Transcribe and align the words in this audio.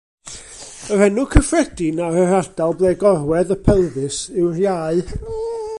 Yr 0.93 1.03
enw 1.07 1.25
cyffredin 1.33 2.01
ar 2.05 2.17
yr 2.23 2.33
ardal 2.39 2.75
ble 2.79 2.95
gorwedd 3.05 3.53
y 3.57 3.59
pelfis 3.69 4.19
yw'r 4.41 4.61
iau. 4.65 5.05